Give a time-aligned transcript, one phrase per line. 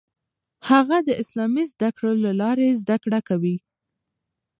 [0.69, 3.57] هغه د اسلامي زده کړو له لارې زده کړه کوي.